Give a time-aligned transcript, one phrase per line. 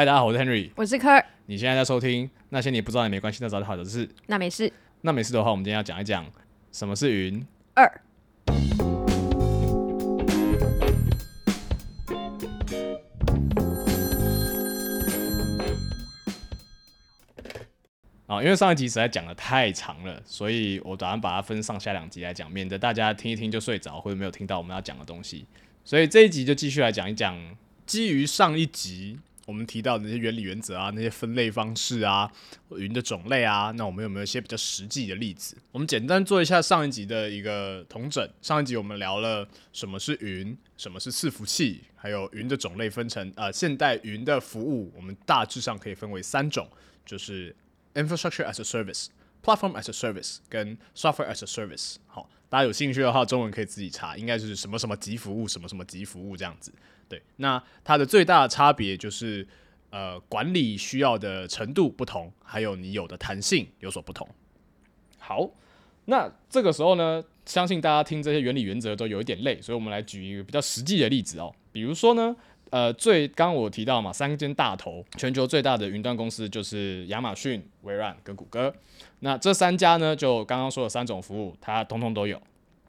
[0.00, 0.70] 嗨，大家好，我是 Henry。
[0.76, 4.08] 我是科尔，你现在在收听那些你不知道也没关系，那早就好的事。
[4.28, 4.72] 那没事。
[5.02, 6.24] 那没事的话，我们今天要讲一讲
[6.72, 7.46] 什么是云。
[7.74, 7.84] 二，
[18.26, 25.44] 啊，因为上一集实在讲的太长了，所以我打算把它分上下两集来讲，免得大家听一听就睡着或者没有听到我们要讲的东西。
[25.84, 27.38] 所以这一集就继续来讲一讲
[27.84, 29.18] 基于上一集
[29.50, 32.30] 我们提到的那些原理原则啊，那些分类方式啊，
[32.76, 35.56] 云的种类啊，那我们有没有一些比较实际的例子？
[35.72, 38.30] 我们简单做一下上一集的一个同整。
[38.40, 46.68] 上一集我们聊了什么是云，什么是伺服器，还有云的种类分成呃，现代云的服务，我们大致上可以分为三种，
[47.04, 47.52] 就是
[47.94, 49.08] infrastructure as a service、
[49.42, 51.96] platform as a service 跟 software as a service。
[52.06, 56.72] 好，大家有兴趣的话，中文可以自己查，应该是什么什么级服务，什么什么级服务这样子。
[57.10, 59.44] 对，那它的最大的差别就是，
[59.90, 64.28] 呃，管理需要的程度不同，还有你有的弹性有所不同。
[65.18, 65.50] 好，
[66.04, 71.52] 那这个时候呢，相信大家听这些原理原则都有一点累，所以我们来举一个比较实际的例子哦。
[71.72, 72.36] 比如说呢，
[72.70, 78.72] 呃，最刚刚我提到嘛，三间大头，全球最大的云端公司就是亚马逊、微软跟谷歌。
[79.18, 82.40] 那这三家呢，就刚刚说的三种服务，它通通都有。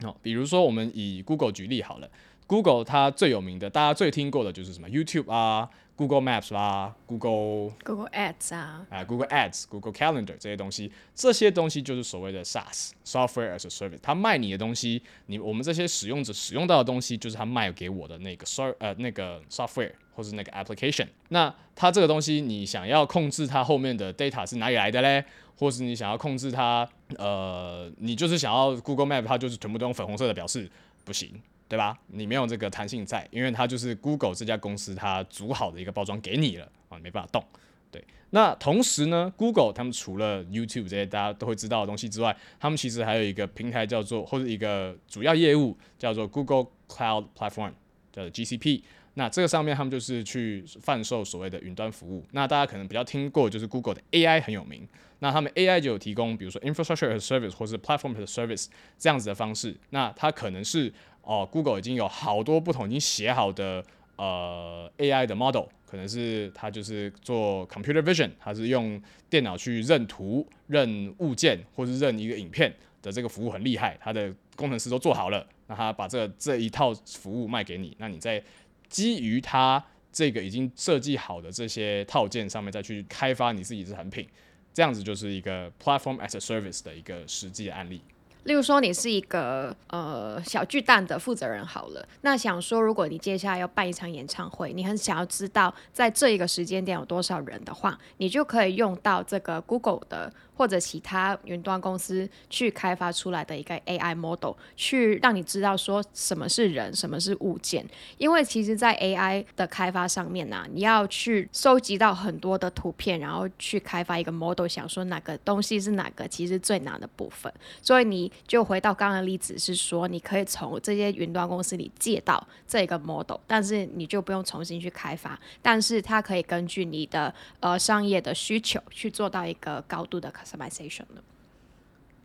[0.03, 2.07] 好、比如说我们以 Google 举例好了。
[2.51, 13.99] Google 它最有名的，大家最听过的就是什么 YouTube 啊、Google Maps 啦、Google Google Ads 啊，啊、Google Ads、Google Calendar 这些东西，这些东西就是所谓的 SaaS（Software as a Service）。
[14.01, 21.07] 它卖你的东西，你我们这些使用者使用到的东西，就是它卖给我的那个 so 呃那个 software 或是那个 application。
[21.29, 25.23] 那它这个东西，你想要控制它后面的 data 是哪里来的嘞？
[25.57, 26.85] 或是你想要控制它，
[27.17, 30.69] 呃，你就是想要 Google Map 它就是全部都用粉红色的表示，
[31.05, 31.41] 不行。
[31.71, 31.97] 对吧？
[32.07, 37.41] 你没有这个弹性在，因为它就是 Google 这家公司它组好的一个包装给你了啊，没办法动。
[37.89, 47.71] 对，那同时呢，Google 他们除了 YouTube 这些大家都会知道的东西之外，他们其实还有一个平台叫做或者一个主要业务叫做 Google Cloud Platform，
[48.11, 48.81] 叫做 GCP。
[49.13, 52.25] 那这个上面他们就是去贩售所谓的云端服务。
[52.31, 54.87] 那大家可能比较听过就是 Google 的 AI 很有名，
[55.19, 59.75] 那他们 AI 就有提供比如说 Infrastructure service 或是 Platform as Service 这样子的方式。
[59.89, 63.83] 那它可能是哦，Google 已经有好多不同已经写好的
[64.15, 78.43] 呃 AI 的 model，可能是它就是做 computer vision，它是用电脑去认图、认物件或是认一个影片的这个服务很厉害，它的工程师都做好了，那他把这这一套服务卖给你，那你在
[78.89, 84.27] 基于它这个已经设计好的这些套件上面再去开发你自己的产品，
[84.73, 88.01] 这样子就是一个 platform as a service 的一个实际的案例。
[88.43, 107.83] 例如说你是一个呃小巨蛋的负责人好了，那想说如果你接下来要办一场演唱会，你很想要知道在这一个时间点有多少人的话，你就可以用到这个 Google 的或者其他云端公司去开发出来的一个 AI model，去让你知道说什么是人，什么是物件。
[108.19, 117.51] 因为其实，在 AI 的开发上面呢、你要去收集到很多的图片，然后去开发一个 model，想说哪个东西是哪个，其实最难的部分。
[117.81, 131.23] 所以你就回到刚刚的例子，是说你可以从这些云端公司里借到这个 model，但是你就不用重新去开发，但是它可以根据你的呃商业的需求去做到一个高度的 customization 的。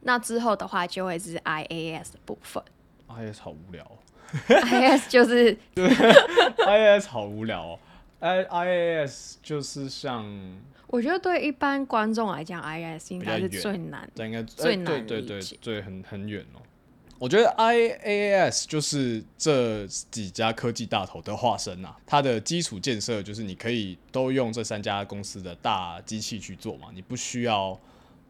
[0.00, 2.62] 那之后的话，就会是 IaaS 的部分。
[3.08, 3.98] IAS 好无聊、哦、
[4.48, 7.78] IaaS 就是 IAS 好无聊哦。
[8.20, 10.24] I IAS 就是像，
[10.88, 14.08] 我觉得对一般观众来讲，IaaS 应该是最难。
[14.14, 16.62] 这应该哎最难对对对很很远哦。
[17.18, 27.78] 我觉得 IaaS 就是这几家科技大头的化身啊，它的基础建设就是你可以都用这三家公司的大机器去做嘛，你不需要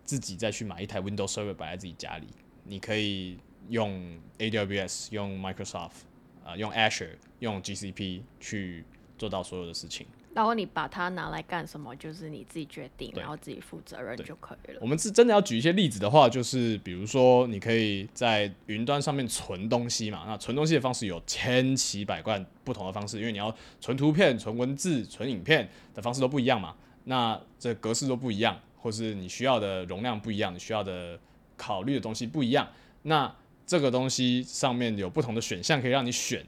[0.06, 2.26] 自己再去买一台 Windows Server 摆在自己家里，
[2.64, 3.36] 你可以
[3.68, 6.06] 用 AWS、用 Microsoft
[6.44, 8.84] 啊、用 Azure、用 GCP 去
[9.18, 10.06] 做到所有的事情。
[10.32, 14.78] 然后你把它拿来干什么，就是你自己决定，然后自己负责任就可以了。
[14.82, 20.24] 我们是真的要举一些例子的话，就是比如说，你可以在云端上面存东西嘛。
[20.26, 26.76] 那存东西的方式有千奇百怪不同的方式，因为你要存图片、存文字、存影片的方式都不一样嘛。
[27.04, 31.18] 那这格式都不一样，或是你需要的容量不一样，你需要的
[31.56, 32.68] 考虑的东西不一样。
[33.02, 33.34] 那
[33.66, 36.46] 这个东西上面有不同的选项可以让你选。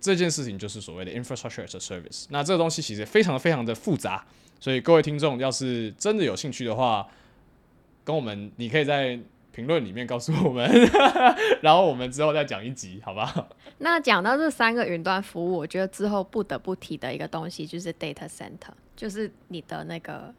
[0.00, 2.26] 这件事情就是所谓的 infrastructure as a service。
[2.30, 4.24] 那这个东西其实非常非常的复杂，
[4.60, 7.04] 所以各位听众要是真的有兴趣的话，
[8.04, 9.18] 跟我们你可以在
[9.50, 10.70] 评论里面告诉我们，
[11.62, 13.48] 然后我们之后再讲一集，好吧？
[13.78, 18.70] 那讲到这三个云端服务，我觉得之后不得不提的一个东西就是 data center。
[18.94, 20.32] 就是你的那个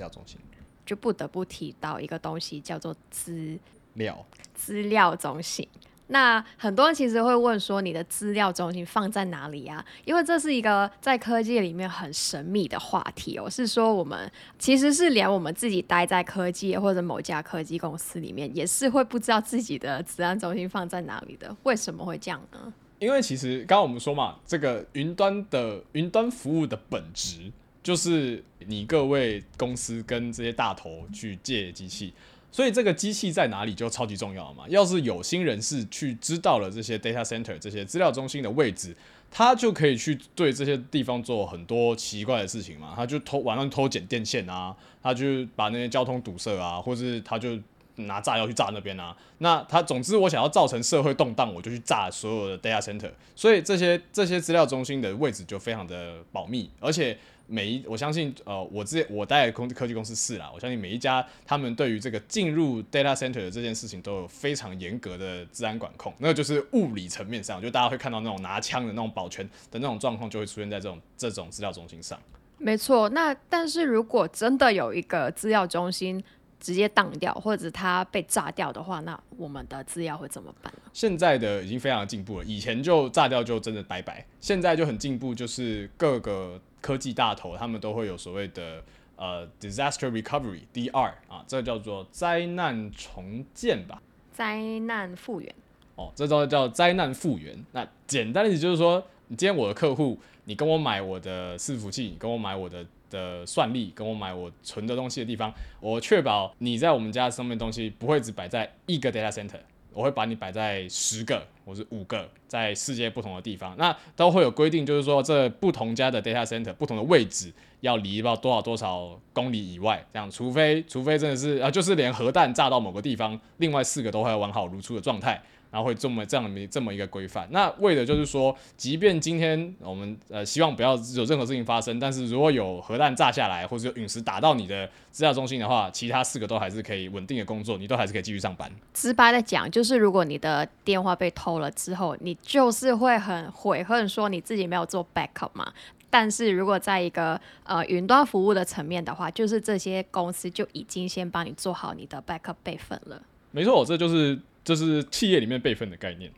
[0.00, 0.38] 资料中心
[0.86, 3.58] 就不得不提到一个东西叫做资
[3.94, 4.24] 料。
[4.54, 5.68] 资料中心。
[6.06, 9.84] 那很多人其实会问说，你的资料中心放在哪里啊？
[10.04, 13.48] 因为这是一个在科技里面很神秘的话题哦。
[13.48, 21.54] 是说我们其实是连我们自己待在科技或者某家科技公司里面，也是会不知道自己的资料中心放在哪里的。
[21.64, 22.72] 为什么会这样呢？
[22.98, 27.52] 因为其实刚刚我们说嘛，这个云端的云端服务的本质
[27.82, 32.12] 就是你各位公司跟这些大头去借机器，
[32.52, 34.64] 所以这个机器在哪里就超级重要嘛。
[34.68, 38.94] 要是有心人士去知道了这些 data center 这些资料中心的位置，
[39.30, 42.92] 他就可以去对这些地方做很多奇怪的事情嘛。
[42.94, 47.58] 他就偷晚上偷剪电线啊，他就把那些交通堵塞啊，或是他就
[47.96, 49.16] 拿炸药去炸那边啊。
[49.38, 53.10] 那他总之我想要造成社会动荡，我就去炸所有的 data center。
[53.34, 57.16] 所以这些这些资料中心的位置就非常的保密，而且
[57.50, 72.16] 每一我相信呃我之前我待的空科技公司是啦，我相信每一家他们对于这个进入 data center 的这件事情都有非常严格的治安管控，那就是物理层面上，就大家会看到那种拿枪的那种保全的那种状况就会出现在这种这种资料中心上。
[72.58, 76.22] 没错，那但是如果真的有一个资料中心
[76.60, 80.90] 直接当掉，或者它被炸掉的话，那我们的资料会怎么办呢？
[80.92, 88.82] 现在的已经非常进步了，以前就炸掉就真的拜拜，现在就很进步，就是各个科技大头他们都会有所谓的
[89.16, 94.00] 呃 disaster recovery DR 啊，这叫做灾难重建吧。
[94.32, 95.54] 灾难复原，
[95.96, 97.58] 哦，这招叫灾难复原。
[97.72, 109.58] 那简单的意思就是说，你今天我的客户，你跟我买我的伺服器，你跟我买我的的算力，跟我买我存的东西的地方，我确保你在我们家上面东西不会只摆在一个 data center，
[109.92, 113.74] 我会把你摆在十个或是五个，在世界不同的地方。
[113.76, 125.42] 那都会有规定，就是说这不同家的 data center 不同的位置要离到多少多少公里以外，这样，除非除非真的是啊，就是连核弹炸到某个地方，另外四个都会完好如初的状态。
[125.70, 138.70] 然后会这么这样的这么一个规范，那为的就是说，即便今天我们呃希望不要有任何事情发生，但是如果有核弹炸下来，或者有陨石打到你的资料中心的话，其他四个都还是可以稳定的工作，你都还是可以继续上班。
[138.92, 145.72] 直白的讲，就是如果你的电话被偷了之后，你就是会很悔恨，说你自己没有做 backup 嘛。
[146.12, 153.22] 但是如果在一个呃云端服务的层面的话，就是这些公司就已经先帮你做好你的 backup 备份了。
[153.52, 156.30] 没错，这就是这是企业里面备份的概念。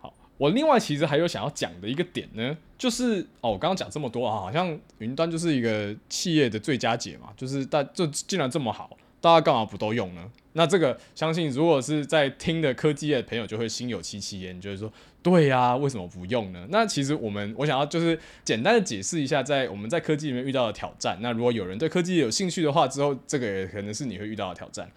[0.00, 10.30] 好，我另外其实还有想要讲的一个点呢，就是哦，我刚刚讲这么多啊，好像云端就是一个企业的最佳解嘛，就是大就既然这么好，大家干嘛不都用呢？
[10.54, 14.92] 那这个相信如果是在听的科技业的朋友就会心有戚戚焉，就是说，
[15.22, 16.66] 对呀、为什么不用呢？
[16.70, 21.16] 那其实我们我想要就是简单的解释一下，在我们在科技里面遇到的挑战。
[21.20, 24.90] 那如果有人对科技有兴趣的话，之后这个也可能是你会遇到的挑战。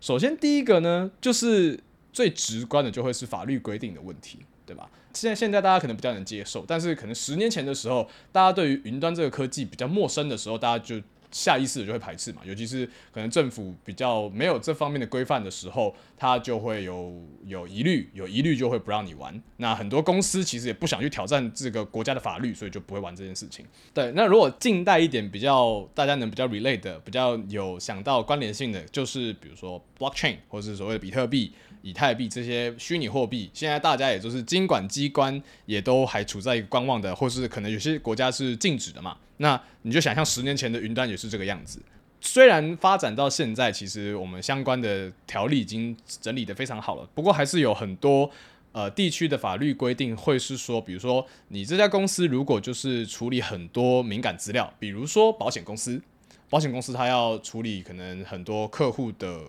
[0.00, 1.78] 首先第一个呢，就是
[2.12, 4.90] 最直观的就会是法律规定的问题，对吧？
[5.14, 11.00] 现在现在大家可能比较能接受，但是可能十年前的时候，大家对于云端这个科技比较陌生的时候，大家就
[11.32, 19.42] 下意识的就会排斥嘛，尤其是可能政府比较没有这方面的规范的时候，他就会有有疑虑，有疑虑就会不让你玩。
[19.56, 23.64] 那很多公司其实也不想去挑战这个国家的法律，所以就不会玩这件事情。
[23.92, 39.16] 对，那如果近代一点比较大家能比较 relate 的、比较有想到关联性的，就是比如说 blockchain 或是所谓的比特币、以太币这些虚拟货币，现在大家也就是监管机关也都还处在一个观望的，或是可能有些国家是禁止的嘛。
[39.38, 41.80] 那你就想象十年前的云端也是这个样子。
[42.20, 48.30] 虽然发展到现在，其实我们相关的条例已经整理的非常好了，不过还是有很多
[48.70, 56.00] 呃地区的法律规定会是说，比如说你这家公司如果就是处理很多敏感资料，比如说保险公司，
[56.48, 59.40] 保险公司它要处理可能很多客户的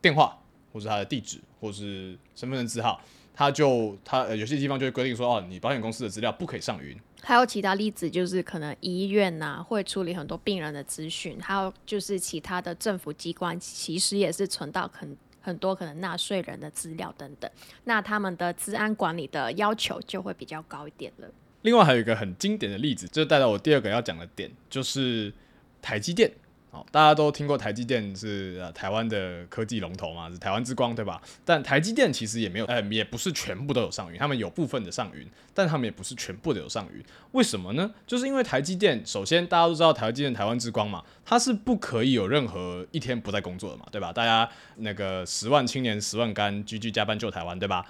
[0.00, 0.38] 电话，
[0.72, 3.00] 或是他的地址，或是身份证字号，
[3.34, 6.96] 它就它、呃、有些地方就会规定说，哦，你保险公司的资料不可以上云。
[7.24, 17.50] 还有其他例子，就是可能医院呐、会处理很多病人的资讯，还有就是其他的政府机关，其实也是存到很很多可能纳税人的资料等等，
[17.84, 21.28] 那他们的治安管理的要求就会比较高一点了。
[21.62, 25.32] 另外还有一个很经典的例子，就带到我第二个要讲的点，就是
[25.80, 26.30] 台积电。
[26.72, 31.20] 好，大家都听过台积电是台湾的科技龙头嘛，是台湾之光，对吧？
[31.44, 37.04] 但台积电其实也没有，呃，也不是全部都有上云，他们有部分的上云，但他们也不是全部的有上云。
[37.32, 37.92] 为什么呢？
[38.06, 44.10] 就是因为台积电，首先大家都知道台积电台湾之光嘛，它是不可以有任何一天不在工作的嘛，对吧？
[44.10, 47.84] 大家那个十万青年十万干，居居加班救台湾，对吧？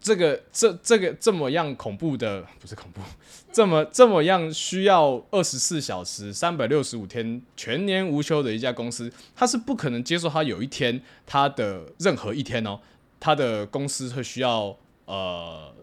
[0.00, 3.00] 这个这这个这么样恐怖的不是恐怖，
[3.52, 12.78] 这么这么样需要二十四小时、三百六十五天全年无休的一家公司，他是不可能接受他有一天他的任何一天哦，
[13.18, 14.76] 他的公司会需要
[15.06, 15.74] 呃。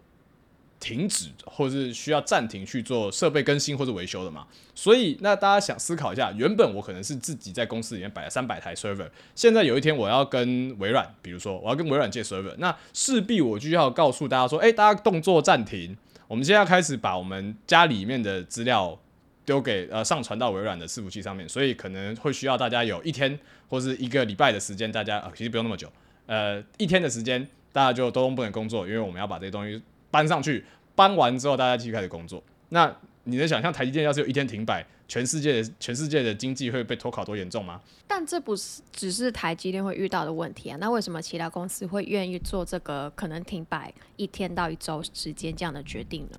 [0.78, 4.46] 停止或是需要暂停去做设备更新或者维修的嘛？
[4.74, 15.96] 所以那大家想思考一下，原本我可能是自己在公司里面摆了三百台 server，现在有一天我要跟微软，比如说我要跟微软借 server，那势必我就要告诉大家说，哎，大家动作暂停，
[16.28, 19.00] 我们现在开始把我们家里面的资料
[19.46, 25.90] 丢给呃上传到微软的伺服器上面，所以可能会需要大家有一天或是一个礼拜的时间，大家啊其实不用那么久，
[26.26, 29.82] 呃一天的时间大家就都不能工作，因为我们要把这些东西。
[30.10, 32.42] 搬上去，搬完之后，大家继续开始工作。
[32.70, 32.94] 那
[33.24, 37.80] 你能想象台积电要是有一天停摆，全世界的全世界的经济会被拖垮多严重吗？
[38.06, 40.76] 但这不是只是台积电会遇到的问题啊。
[40.80, 46.38] 那为什么其他公司会愿意做这个可能停摆一天到一周时间这样的决定呢？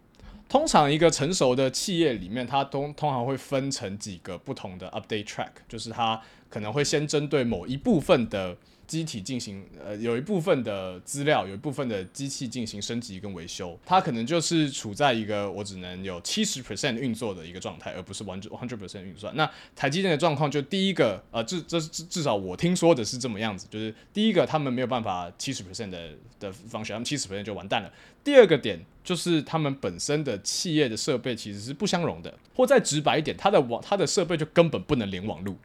[0.49, 8.55] 通常一个成熟的企业里面，它通通常会分成几个不同的 update track，就是它可能会先针对某一部分的。
[8.87, 19.35] 机体进行呃有一部分的资料，有一部分的机器进行升级跟维修，它可能就是处在一个我只能有七十 percent 运作的一个状态，而不是完 one hundred percent 运算。
[19.35, 27.91] 那台积电的状况就第一个呃至这至至少我听说的是这么样子，就是第一个他们没有办法七十 percent 的的方学，他们七十 percent 就完蛋了。
[28.23, 35.55] 第二个点就是他们本身的企业的设备其实是不相容的，或再直白一点，它的网它的设备就根本不能连网路。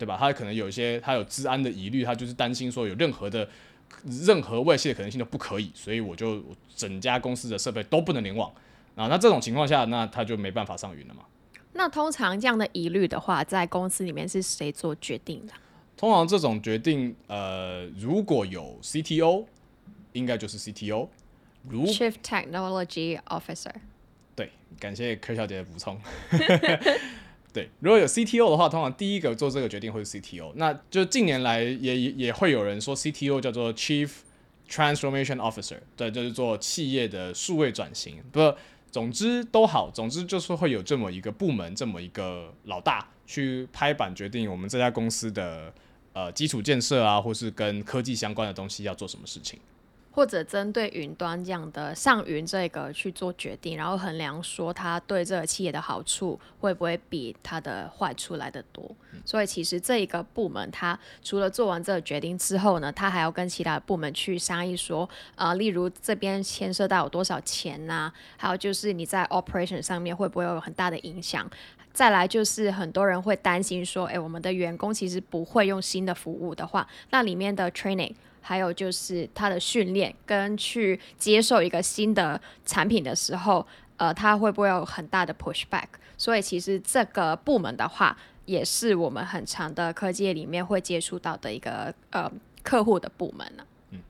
[0.00, 0.16] 对吧？
[0.18, 3.46] 他可能有一些，他有治安的疑虑，他就是担心说有任何的
[4.26, 6.42] 任何外泄的可能性都不可以，所以我就
[6.74, 8.50] 整家公司的设备都不能联网
[8.96, 9.08] 啊。
[9.08, 11.24] 那这种情况下，那他就没办法上云了嘛。
[11.74, 15.52] 那通常这样的疑虑的话，在公司里面是谁做决定的？
[15.98, 19.44] 通常这种决定，呃，如果有 CTO，
[20.14, 21.08] 应该就是 CTO，
[21.68, 23.74] 如 Chief Technology Officer。
[24.34, 26.00] 对，感谢柯小姐的补充。
[27.52, 30.52] 对，如果有 CTO 的话，通常第一个做这个决定会是 CTO。
[30.54, 34.08] 那就近年来也也会有人说 CTO 叫做 Chief
[34.68, 38.22] Transformation Officer，对，就是做企业的数位转型。
[38.30, 38.54] 不，
[38.90, 45.72] 总之都好，总之就是会有这么一个部门，这么一个老大去拍板决定我们这家公司的
[46.12, 49.58] 呃基础建设啊，或是跟科技相关的东西要做什么事情。
[50.12, 58.90] 或者针对云端这样的上云这个去做决定，然后衡量说它对这个企业的好处会不会比它的坏处来的多。
[59.24, 71.48] 所以其实这一个部门，它除了做完这个决定之后呢，它还要跟其他的部门去商议说，呃，例如这边牵涉到有多少钱呐，还有就是你在 operation 上面会不会有很大的影响。
[71.92, 78.14] 再来就是很多人会担心说，诶，我们的员工其实不会用新的服务的话，那里面的 training。
[78.40, 83.66] 还有就是他的训练跟去接受一个新的产品的时候，
[83.96, 85.86] 呃，他会不会有很大的 pushback？
[86.16, 92.30] 所以其实这个部门的话，也是我们很长的科技里面会接触到的一个呃
[92.62, 93.64] 客户的部门呢。
[93.90, 94.00] 嗯，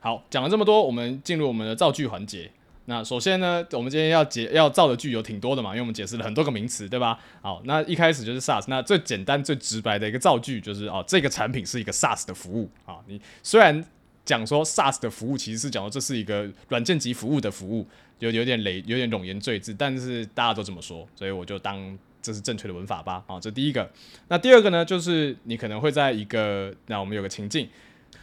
[0.00, 2.50] 好，讲了这么多，我们进入我们的造句环节。
[2.88, 7.18] 那首先呢，我们今天要解要造的句有挺多的嘛，因为我们解释了很多个名词，对吧？
[7.42, 12.96] 好，那一开始就是 SaaS，那最简单最直白的一个造句就是哦，这个产品是一个 SaaS 的服务啊。
[13.06, 13.84] 你虽然
[14.24, 17.86] 讲说 SaaS 的服务其实是讲说这是一个软件级服务的服务，
[18.20, 23.22] 有有点累，有点冗言赘字，但是大家都这么说，所以我就当这是正确的文法吧。
[23.26, 23.86] 好，这第一个。
[24.28, 27.68] 那第二个呢，就是你可能会在一个那我们有个情境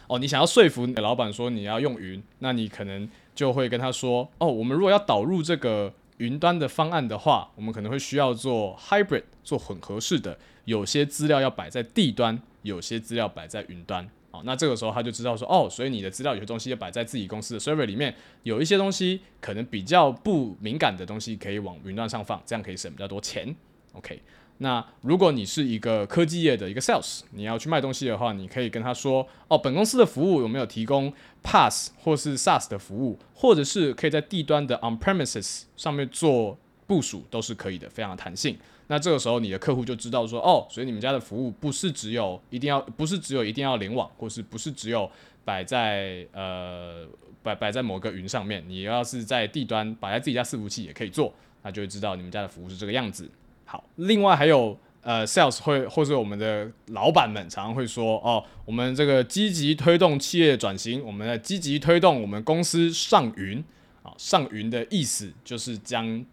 [0.08, 3.08] 哦，你想要说服你的老板说你要用云，那你可能。
[3.36, 14.08] 就会跟他说：“哦，我们如果要导入这个云端的方案的话，我们可能会需要做 hybrid，做混合式的，有些资料要摆在地端，有些资料摆在云端。
[14.32, 18.12] 哦，那这个时候他就知道说，哦，所以你的资料有些东西要摆在自己公司的 server 里面，
[18.42, 23.54] 有一些东西可能比较不敏感的东西可以往云端上放，这样可以省比较多钱。
[23.92, 24.20] OK。”
[24.58, 38.56] 那如果你是一个科技业的一个 sales，你要去卖东西的话，你可以跟他说：哦，本公司的服务有没有提供 pass 或是 SaaS 的服务，或者是可以在地端的 on premises 上面做部署，都是可以的，非常的弹性。
[38.88, 45.10] 那这个时候你的客户就知道说：哦，所以你们家的服务不是只有一定要，不是只有一定要联网，或是不是只有
[45.44, 47.04] 摆在呃
[47.42, 53.28] 摆摆在某个云上面，你要是在地端摆在自己家伺服器也可以做，那就会知道你们家的服务是这个样子。
[53.66, 63.62] 好，另外还有呃，sales 会或者我们的老板们常常会说哦，我们这个积极推动企业转型，我们在积极推动我们公司上云
[64.02, 66.24] 啊，上云的意思就是将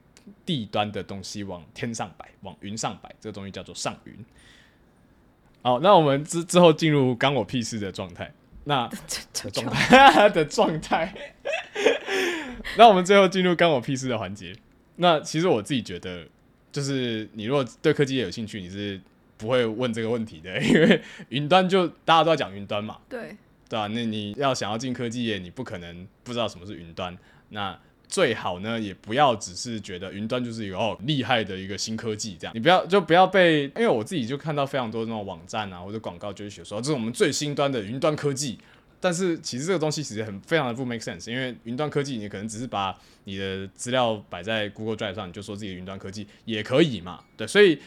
[0.46, 4.14] 地端的东西往天上摆，往云上摆，这个东西叫做上云。
[5.62, 8.34] 好，那我们之之后进入干我屁事的状态，
[8.66, 8.88] 那
[9.52, 11.14] 状态 的状态。
[12.78, 14.56] 那我们最后进入干我屁事的环节。
[14.96, 16.28] 那其实我自己觉得，
[16.74, 19.00] 就是你如果对科技业有兴趣，你是
[19.38, 23.38] 不会问这个问题的， 因为云端就大家都在讲云端嘛，对，
[23.70, 27.18] 对啊，那你要想要进科技业，你不可能不知道什么是云端。
[27.50, 38.58] 那最好呢，也不要只是觉得云端就是一个哦厉害的一个新科技，这样你不要就不要被，因为我自己就看到非常多那种网站啊或者广告，就是写说这是我们最新端的云端科技。
[39.04, 47.78] 但是其实这个东西其实很非常的不 make sense，因为云端科技你可能只是把你的资料摆在 Google Drive 上，你就说自己的云端科技也可以嘛，对，所以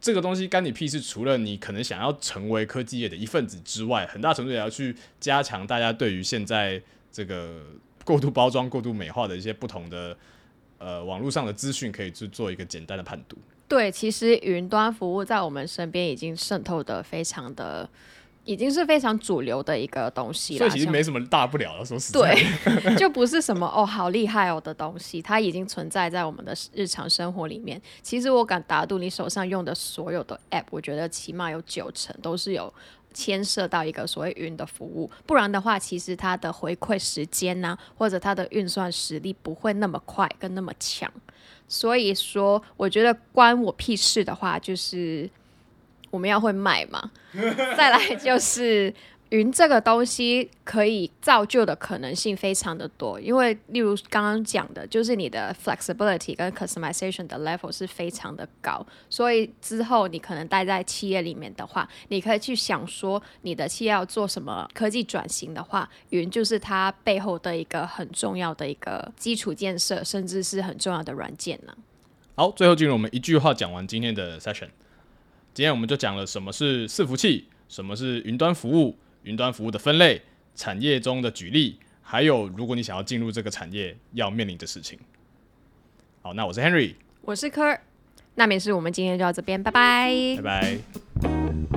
[0.00, 1.00] 这个东西干你屁事。
[1.00, 7.62] 除了你可能想要成为科技业的一份子之外，很大程度也要去加强大家对于现在这个
[8.04, 10.16] 过度包装、过度美化的一些不同的
[10.78, 13.38] 呃网络上的资讯，可以去做一个简单的判读。
[13.68, 17.88] 对，其实云端服务在我们身边已经渗透的非常的。
[18.44, 21.84] 已经是非常主流的一个东西了，所以其实没什么大不了的。
[21.84, 27.80] 说实在，对， 就不是什么哦好厉害哦的东西，它已经存在在我们的日常生活里面。
[28.02, 32.72] 其实我敢打赌，你手上用的所有的 App，我觉得起码有九成都是有
[33.14, 35.10] 牵涉到一个所谓云的服务。
[35.24, 41.10] 不然的话，其实它的回馈时间呢，或者它的运算实力不会那么快跟那么强。
[41.66, 45.30] 所以说，我觉得关我屁事的话，就是。
[46.14, 47.10] 我们要会卖嘛，
[47.76, 48.94] 再来就是
[49.30, 71.74] 云这个东西可以造就的可能性非常的多，因为例如刚刚讲的，就是你的 flexibility 跟 customization 的 level 是非常的高，所以之后你可能待在企业里面的话，你可以去想说你的企业要做什么科技转型的话，云就是它背后的一个很重要的一个基础建设，甚至是很重要的软件呢。
[72.36, 74.68] 好，最后进入我们一句话讲完今天的 session。
[75.54, 80.20] 今天我们就讲了什么是伺服器，什么是云端服务，云端服务的分类，
[80.56, 84.98] 产业中的举例，还有如果你想要进入这个产业要面临的事情。
[86.22, 87.78] 好，那我是 Henry，我是科，
[88.34, 91.73] 那没事，我们今天就到这边，拜拜，拜拜。